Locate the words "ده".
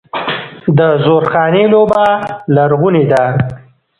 3.11-3.23